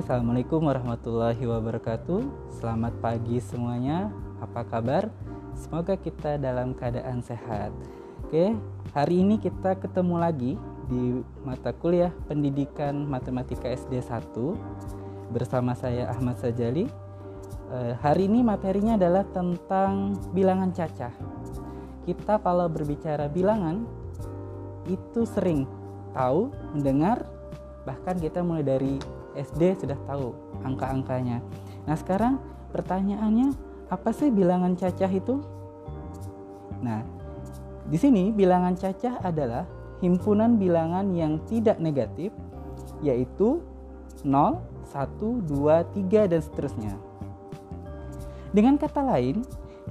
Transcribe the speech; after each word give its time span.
Assalamualaikum 0.00 0.64
warahmatullahi 0.64 1.44
wabarakatuh. 1.44 2.24
Selamat 2.56 2.96
pagi 3.04 3.36
semuanya. 3.36 4.08
Apa 4.40 4.64
kabar? 4.64 5.12
Semoga 5.52 5.92
kita 5.92 6.40
dalam 6.40 6.72
keadaan 6.72 7.20
sehat. 7.20 7.68
Oke, 8.24 8.56
hari 8.96 9.20
ini 9.20 9.36
kita 9.36 9.76
ketemu 9.76 10.16
lagi 10.16 10.52
di 10.88 11.20
mata 11.44 11.76
kuliah 11.76 12.08
Pendidikan 12.24 13.04
Matematika 13.04 13.68
SD 13.68 14.00
1 14.00 15.36
bersama 15.36 15.76
saya 15.76 16.08
Ahmad 16.08 16.40
Sajali. 16.40 16.88
Eh, 17.68 17.92
hari 18.00 18.24
ini 18.24 18.40
materinya 18.40 18.96
adalah 18.96 19.28
tentang 19.28 20.16
bilangan 20.32 20.72
cacah. 20.72 21.12
Kita 22.08 22.40
kalau 22.40 22.72
berbicara 22.72 23.28
bilangan 23.28 23.84
itu 24.88 25.28
sering 25.28 25.68
tahu, 26.16 26.48
mendengar, 26.72 27.20
bahkan 27.84 28.16
kita 28.16 28.40
mulai 28.40 28.64
dari 28.64 29.19
SD 29.40 29.80
sudah 29.80 29.98
tahu 30.04 30.36
angka-angkanya. 30.62 31.40
Nah, 31.88 31.96
sekarang 31.96 32.38
pertanyaannya, 32.70 33.56
apa 33.90 34.10
sih 34.12 34.30
bilangan 34.30 34.76
cacah 34.76 35.10
itu? 35.10 35.42
Nah, 36.84 37.02
di 37.88 37.98
sini 37.98 38.30
bilangan 38.30 38.78
cacah 38.78 39.18
adalah 39.24 39.66
himpunan 39.98 40.56
bilangan 40.56 41.10
yang 41.12 41.40
tidak 41.48 41.80
negatif 41.82 42.30
yaitu 43.00 43.60
0, 44.22 44.60
1, 44.92 45.48
2, 45.48 45.96
3 45.96 46.30
dan 46.30 46.40
seterusnya. 46.40 46.94
Dengan 48.50 48.76
kata 48.76 49.00
lain, 49.02 49.42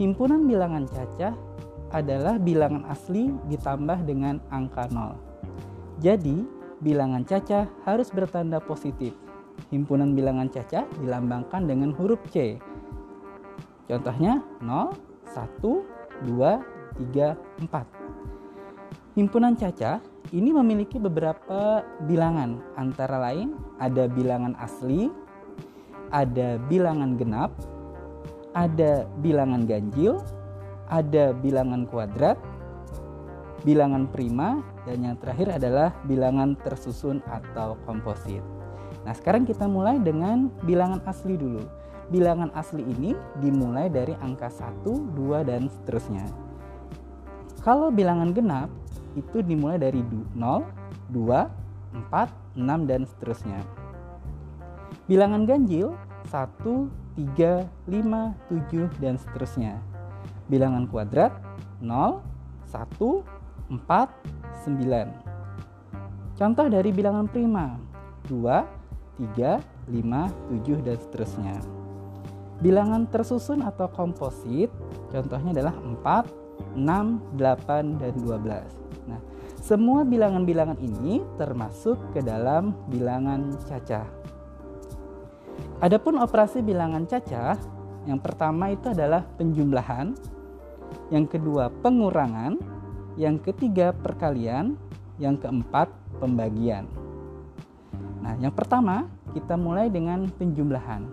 himpunan 0.00 0.44
bilangan 0.48 0.88
cacah 0.88 1.34
adalah 1.94 2.36
bilangan 2.36 2.82
asli 2.90 3.30
ditambah 3.46 4.02
dengan 4.04 4.42
angka 4.50 4.90
0. 4.90 5.16
Jadi, 6.02 6.44
bilangan 6.82 7.24
cacah 7.24 7.70
harus 7.88 8.12
bertanda 8.12 8.60
positif 8.60 9.16
himpunan 9.70 10.14
bilangan 10.14 10.48
cacah 10.50 10.84
dilambangkan 11.02 11.66
dengan 11.66 11.90
huruf 11.96 12.20
C. 12.30 12.58
Contohnya 13.86 14.42
0, 14.62 14.94
1, 15.30 15.62
2, 16.26 16.60
3, 17.12 17.36
4. 17.64 19.16
Himpunan 19.16 19.54
cacah 19.56 20.02
ini 20.34 20.50
memiliki 20.50 20.98
beberapa 20.98 21.86
bilangan, 22.04 22.58
antara 22.74 23.16
lain 23.16 23.54
ada 23.78 24.10
bilangan 24.10 24.58
asli, 24.58 25.08
ada 26.10 26.58
bilangan 26.66 27.14
genap, 27.14 27.54
ada 28.52 29.06
bilangan 29.22 29.64
ganjil, 29.64 30.18
ada 30.90 31.30
bilangan 31.36 31.86
kuadrat, 31.86 32.38
bilangan 33.62 34.10
prima, 34.10 34.62
dan 34.86 35.02
yang 35.02 35.16
terakhir 35.18 35.58
adalah 35.58 35.94
bilangan 36.06 36.58
tersusun 36.62 37.22
atau 37.26 37.78
komposit. 37.86 38.55
Nah, 39.06 39.14
sekarang 39.14 39.46
kita 39.46 39.70
mulai 39.70 40.02
dengan 40.02 40.50
bilangan 40.66 40.98
asli 41.06 41.38
dulu. 41.38 41.62
Bilangan 42.10 42.50
asli 42.58 42.82
ini 42.82 43.14
dimulai 43.38 43.86
dari 43.86 44.18
angka 44.18 44.50
1, 44.50 44.82
2, 45.14 45.46
dan 45.46 45.70
seterusnya. 45.70 46.26
Kalau 47.62 47.94
bilangan 47.94 48.34
genap 48.34 48.66
itu 49.14 49.46
dimulai 49.46 49.78
dari 49.78 50.02
0, 50.34 50.66
2, 51.14 51.22
4, 52.10 52.58
6, 52.58 52.90
dan 52.90 53.06
seterusnya. 53.06 53.62
Bilangan 55.06 55.46
ganjil 55.46 55.94
1, 56.26 56.90
3, 57.14 57.62
5, 57.86 58.34
7, 58.50 58.90
dan 58.98 59.14
seterusnya. 59.22 59.78
Bilangan 60.50 60.90
kuadrat 60.90 61.30
0, 61.78 62.26
1, 62.66 63.22
4, 63.70 63.86
9. 64.66 66.38
Contoh 66.38 66.66
dari 66.66 66.90
bilangan 66.90 67.30
prima 67.30 67.78
2, 68.26 68.85
3, 69.16 69.60
5, 69.88 70.60
7, 70.64 70.86
dan 70.86 70.96
seterusnya. 70.96 71.56
Bilangan 72.60 73.04
tersusun 73.08 73.60
atau 73.60 73.88
komposit 73.92 74.72
contohnya 75.12 75.52
adalah 75.52 75.76
4, 75.76 76.76
6, 76.76 77.36
8, 77.36 78.00
dan 78.00 78.12
12. 78.16 78.64
Nah, 79.08 79.20
semua 79.60 80.04
bilangan-bilangan 80.08 80.80
ini 80.80 81.20
termasuk 81.36 82.00
ke 82.16 82.24
dalam 82.24 82.72
bilangan 82.88 83.52
cacah. 83.68 84.08
Adapun 85.84 86.16
operasi 86.16 86.64
bilangan 86.64 87.04
cacah, 87.04 87.60
yang 88.08 88.16
pertama 88.16 88.72
itu 88.72 88.88
adalah 88.88 89.20
penjumlahan, 89.36 90.16
yang 91.12 91.28
kedua 91.28 91.68
pengurangan, 91.84 92.56
yang 93.20 93.36
ketiga 93.36 93.92
perkalian, 93.92 94.80
yang 95.20 95.36
keempat 95.36 95.92
pembagian. 96.20 96.88
Nah, 98.26 98.34
yang 98.42 98.50
pertama 98.50 99.06
kita 99.38 99.54
mulai 99.54 99.86
dengan 99.86 100.26
penjumlahan. 100.34 101.06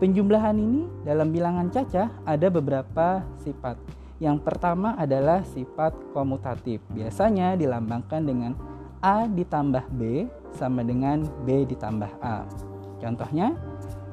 Penjumlahan 0.00 0.56
ini 0.56 0.88
dalam 1.04 1.28
bilangan 1.28 1.68
cacah 1.68 2.08
ada 2.24 2.48
beberapa 2.48 3.20
sifat. 3.44 3.76
Yang 4.16 4.40
pertama 4.40 4.96
adalah 4.96 5.44
sifat 5.52 5.92
komutatif. 6.16 6.80
Biasanya 6.96 7.60
dilambangkan 7.60 8.24
dengan 8.24 8.56
A 9.04 9.28
ditambah 9.28 9.84
B 10.00 10.24
sama 10.56 10.80
dengan 10.80 11.28
B 11.44 11.68
ditambah 11.68 12.08
A. 12.24 12.48
Contohnya 13.04 13.52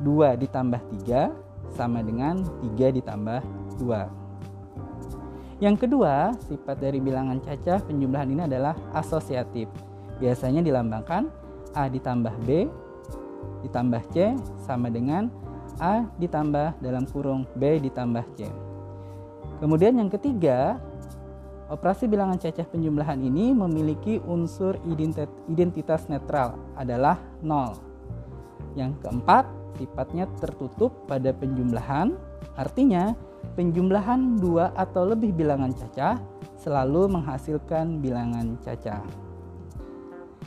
2 0.04 0.36
ditambah 0.44 0.84
3 1.08 1.32
sama 1.72 2.04
dengan 2.04 2.44
3 2.60 2.92
ditambah 3.00 3.40
2. 3.80 5.64
Yang 5.64 5.88
kedua, 5.88 6.36
sifat 6.44 6.76
dari 6.76 7.00
bilangan 7.00 7.40
cacah 7.40 7.80
penjumlahan 7.88 8.28
ini 8.36 8.44
adalah 8.44 8.76
asosiatif. 8.92 9.72
Biasanya 10.20 10.60
dilambangkan 10.60 11.43
A 11.74 11.90
ditambah 11.90 12.34
B 12.46 12.70
ditambah 13.64 14.02
C 14.12 14.36
sama 14.64 14.92
dengan 14.92 15.32
A 15.82 16.06
ditambah 16.22 16.80
dalam 16.84 17.04
kurung 17.10 17.50
B 17.58 17.82
ditambah 17.82 18.24
C. 18.38 18.46
Kemudian 19.58 19.96
yang 19.96 20.12
ketiga, 20.12 20.78
operasi 21.72 22.06
bilangan 22.06 22.38
cacah 22.38 22.68
penjumlahan 22.68 23.18
ini 23.24 23.56
memiliki 23.56 24.20
unsur 24.28 24.76
identitas 25.48 26.06
netral 26.12 26.60
adalah 26.76 27.18
0. 27.42 27.74
Yang 28.76 29.00
keempat, 29.02 29.48
sifatnya 29.80 30.30
tertutup 30.38 30.94
pada 31.10 31.32
penjumlahan, 31.34 32.14
artinya 32.60 33.18
penjumlahan 33.56 34.38
dua 34.38 34.76
atau 34.78 35.10
lebih 35.10 35.34
bilangan 35.34 35.74
cacah 35.74 36.20
selalu 36.60 37.20
menghasilkan 37.20 38.00
bilangan 38.04 38.56
cacah. 38.62 39.04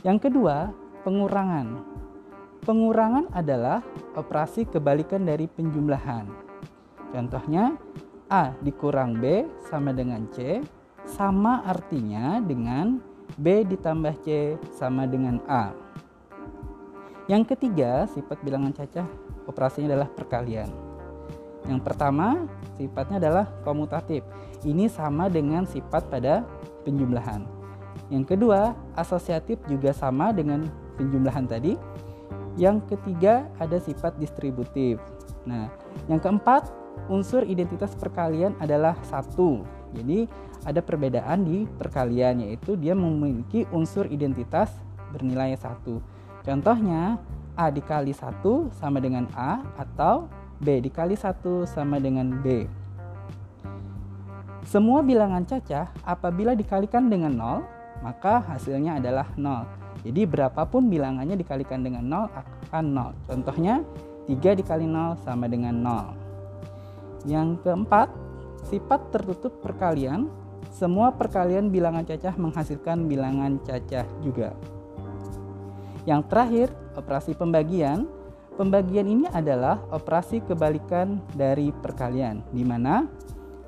Yang 0.05 0.29
kedua, 0.29 0.71
pengurangan. 1.07 1.87
Pengurangan 2.67 3.31
adalah 3.31 3.79
operasi 4.19 4.67
kebalikan 4.67 5.23
dari 5.23 5.47
penjumlahan. 5.47 6.27
Contohnya, 7.15 7.79
A 8.27 8.51
dikurang 8.59 9.15
B 9.15 9.47
sama 9.71 9.95
dengan 9.95 10.27
C, 10.35 10.59
sama 11.07 11.63
artinya 11.63 12.43
dengan 12.43 12.99
B 13.39 13.63
ditambah 13.63 14.19
C 14.27 14.59
sama 14.75 15.07
dengan 15.07 15.39
A. 15.47 15.71
Yang 17.31 17.55
ketiga, 17.55 18.03
sifat 18.11 18.43
bilangan 18.43 18.75
cacah 18.75 19.07
operasinya 19.47 19.95
adalah 19.95 20.11
perkalian. 20.11 20.67
Yang 21.71 21.87
pertama, 21.87 22.51
sifatnya 22.75 23.23
adalah 23.23 23.47
komutatif. 23.63 24.27
Ini 24.67 24.91
sama 24.91 25.31
dengan 25.31 25.63
sifat 25.63 26.11
pada 26.11 26.43
penjumlahan. 26.83 27.47
Yang 28.11 28.35
kedua, 28.35 28.75
asosiatif 28.99 29.63
juga 29.71 29.95
sama 29.95 30.35
dengan 30.35 30.86
penjumlahan 30.97 31.45
tadi. 31.45 31.77
Yang 32.57 32.97
ketiga 32.97 33.45
ada 33.61 33.77
sifat 33.77 34.17
distributif. 34.17 34.97
Nah, 35.45 35.69
yang 36.09 36.17
keempat 36.17 36.67
unsur 37.05 37.45
identitas 37.45 37.93
perkalian 37.93 38.57
adalah 38.57 38.97
satu. 39.05 39.61
Jadi 39.93 40.25
ada 40.65 40.81
perbedaan 40.81 41.45
di 41.45 41.69
perkalian 41.77 42.43
yaitu 42.43 42.75
dia 42.75 42.97
memiliki 42.97 43.69
unsur 43.69 44.09
identitas 44.09 44.73
bernilai 45.13 45.55
satu. 45.55 46.01
Contohnya 46.41 47.21
A 47.53 47.69
dikali 47.69 48.11
satu 48.11 48.73
sama 48.75 48.97
dengan 48.97 49.29
A 49.37 49.61
atau 49.77 50.27
B 50.57 50.81
dikali 50.81 51.13
satu 51.13 51.63
sama 51.69 52.01
dengan 52.01 52.41
B. 52.41 52.65
Semua 54.67 54.99
bilangan 54.99 55.47
cacah 55.47 55.87
apabila 56.03 56.51
dikalikan 56.51 57.07
dengan 57.07 57.31
0 57.39 58.03
maka 58.03 58.43
hasilnya 58.43 58.99
adalah 58.99 59.31
0. 59.39 59.86
Jadi 60.07 60.23
berapapun 60.23 60.87
bilangannya 60.87 61.35
dikalikan 61.35 61.83
dengan 61.83 62.07
0 62.07 62.31
akan 62.31 62.85
0. 62.95 63.27
Contohnya 63.27 63.83
3 64.23 64.55
dikali 64.55 64.87
0 64.87 65.19
sama 65.19 65.51
dengan 65.51 65.75
0. 65.83 67.27
Yang 67.27 67.59
keempat, 67.67 68.07
sifat 68.71 69.11
tertutup 69.11 69.59
perkalian. 69.59 70.31
Semua 70.71 71.11
perkalian 71.11 71.67
bilangan 71.67 72.07
cacah 72.07 72.35
menghasilkan 72.39 73.07
bilangan 73.11 73.59
cacah 73.67 74.07
juga. 74.23 74.55
Yang 76.07 76.21
terakhir, 76.31 76.67
operasi 76.95 77.35
pembagian. 77.35 78.07
Pembagian 78.55 79.05
ini 79.11 79.25
adalah 79.29 79.77
operasi 79.91 80.41
kebalikan 80.41 81.19
dari 81.35 81.69
perkalian, 81.69 82.41
di 82.55 82.63
mana 82.63 83.05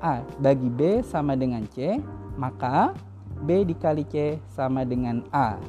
A 0.00 0.24
bagi 0.40 0.66
B 0.66 1.04
sama 1.04 1.36
dengan 1.36 1.62
C, 1.70 2.00
maka 2.34 2.96
B 3.44 3.62
dikali 3.62 4.02
C 4.08 4.40
sama 4.50 4.82
dengan 4.82 5.22
A. 5.30 5.60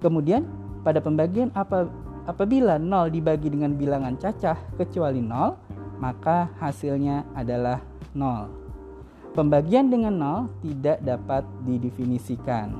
Kemudian 0.00 0.44
pada 0.84 1.00
pembagian 1.02 1.50
apa 1.56 1.88
apabila 2.28 2.76
0 2.76 3.10
dibagi 3.10 3.48
dengan 3.48 3.74
bilangan 3.74 4.18
cacah 4.20 4.58
kecuali 4.76 5.22
0, 5.22 6.00
maka 6.02 6.52
hasilnya 6.60 7.24
adalah 7.32 7.80
0. 8.12 9.32
Pembagian 9.32 9.92
dengan 9.92 10.16
0 10.16 10.64
tidak 10.64 10.98
dapat 11.04 11.44
didefinisikan. 11.64 12.72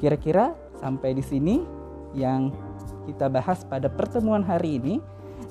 Kira-kira 0.00 0.56
sampai 0.80 1.14
di 1.14 1.22
sini 1.22 1.62
yang 2.16 2.52
kita 3.06 3.28
bahas 3.28 3.64
pada 3.66 3.88
pertemuan 3.92 4.42
hari 4.42 4.78
ini. 4.78 4.96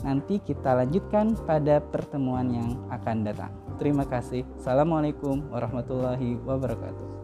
Nanti 0.01 0.41
kita 0.41 0.73
lanjutkan 0.81 1.37
pada 1.45 1.77
pertemuan 1.77 2.49
yang 2.49 2.73
akan 2.89 3.21
datang. 3.21 3.53
Terima 3.77 4.01
kasih. 4.01 4.41
Assalamualaikum 4.57 5.45
warahmatullahi 5.53 6.41
wabarakatuh. 6.41 7.20